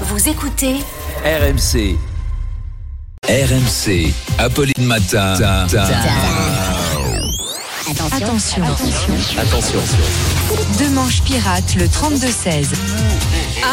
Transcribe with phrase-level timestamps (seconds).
[0.00, 0.74] Vous écoutez
[1.24, 1.96] RMC.
[3.28, 4.12] RMC.
[4.38, 5.36] Apolline Matin.
[8.16, 8.62] Attention.
[9.38, 9.80] Attention.
[10.78, 12.66] Deux manches pirates, le 32-16.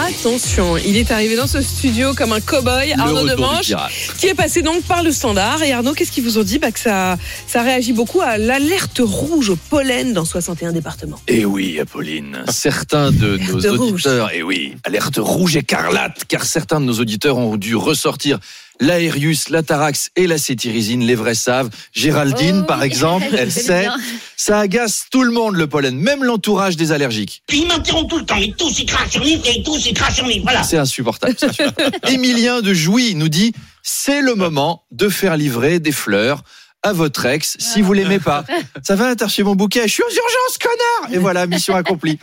[0.08, 3.74] Attention, il est arrivé dans ce studio comme un cow-boy, Arnaud Demanche,
[4.18, 5.62] qui est passé donc par le standard.
[5.64, 6.58] Et Arnaud, qu'est-ce qu'ils vous ont dit?
[6.60, 11.20] Bah, Que ça, ça réagit beaucoup à l'alerte rouge au pollen dans 61 départements.
[11.28, 13.92] Eh oui, Apolline, certains de nos De rouge.
[14.08, 18.40] auditeurs, eh oui, alerte rouge écarlate, car certains de nos auditeurs ont dû ressortir
[18.82, 21.70] l'Aérius, la Tarax et la cétirizine, les vrais savent.
[21.94, 23.88] Géraldine, Oh par exemple, elle sait,
[24.36, 27.44] ça agace tout le monde le pollen, même l'entourage des allergiques.
[27.54, 28.36] Ils m'interrompent tout le temps.
[28.36, 30.42] Ils tous, ils crachent sur l'île, et tous, ils crachent sur l'île.
[30.42, 30.64] Voilà.
[30.64, 31.36] C'est insupportable.
[32.10, 36.44] Émilien de Jouy nous dit, c'est le moment de faire livrer des fleurs
[36.84, 38.44] à votre ex si vous l'aimez pas.
[38.84, 39.84] Ça va, t'as reçu mon bouquet?
[39.88, 42.18] Je suis aux urgences, connard Et voilà, mission accomplie.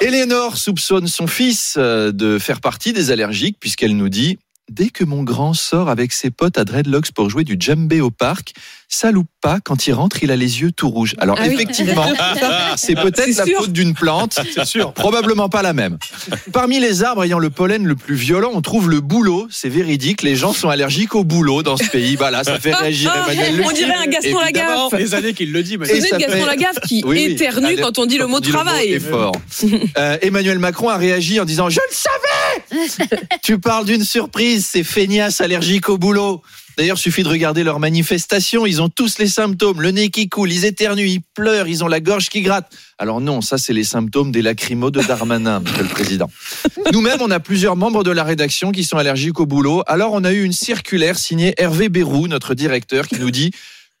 [0.00, 4.38] Eleanor soupçonne son fils euh, de faire partie des allergiques puisqu'elle nous dit
[4.70, 8.10] Dès que mon grand sort avec ses potes à Dreadlocks pour jouer du djembé au
[8.10, 8.52] parc,
[8.88, 11.14] ça loupe pas, quand il rentre, il a les yeux tout rouges.
[11.18, 11.54] Alors Ah oui.
[11.54, 12.06] effectivement,
[12.76, 13.58] c'est peut-être C'est la sûr.
[13.60, 15.98] faute d'une plante, c'est sûr, probablement pas la même.
[16.52, 19.46] Parmi les arbres ayant le pollen le plus violent, on trouve le bouleau.
[19.50, 22.16] C'est véridique, les gens sont allergiques au bouleau dans ce pays.
[22.16, 24.88] Voilà, ça fait réagir Ah, Emmanuel Le on dirait un Gaston Évidemment.
[24.90, 24.94] Lagaffe.
[24.98, 25.78] des années qu'il le dit.
[25.82, 27.32] Ça de Gaston fait- Lagaffe qui Oui, oui.
[27.32, 28.92] éternue quand on dit le mot dit travail.
[28.92, 29.32] effort.
[29.96, 32.14] Euh, Emmanuel Macron a réagi en disant Je le savais
[33.42, 36.42] Tu parles d'une surprise, ces feignasses allergiques au boulot.
[36.78, 38.64] D'ailleurs, suffit de regarder leurs manifestations.
[38.64, 39.82] Ils ont tous les symptômes.
[39.82, 42.72] Le nez qui coule, ils éternuent, ils pleurent, ils ont la gorge qui gratte.
[42.98, 46.30] Alors non, ça, c'est les symptômes des lacrymos de Darmanin, monsieur le président.
[46.92, 49.82] Nous-mêmes, on a plusieurs membres de la rédaction qui sont allergiques au boulot.
[49.88, 53.50] Alors, on a eu une circulaire signée Hervé Bérou, notre directeur, qui nous dit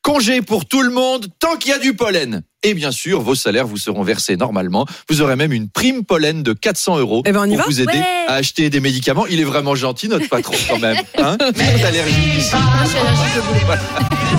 [0.02, 2.42] Congé pour tout le monde tant qu'il y a du pollen.
[2.62, 4.86] Et bien sûr, vos salaires vous seront versés normalement.
[5.08, 7.64] Vous aurez même une prime pollen de 400 euros Eh ben, on y pour va
[7.66, 8.04] vous aider Ouais.
[8.26, 9.26] à acheter des médicaments.
[9.26, 10.96] Il est vraiment gentil, notre patron, quand même.
[11.18, 12.50] Hein allergique ici.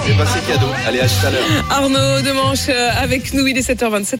[0.05, 0.67] C'est c'est cadeau.
[0.87, 1.45] Allez, à tout à l'heure.
[1.69, 4.17] Arnaud Demanche euh, avec nous, il est 7h27.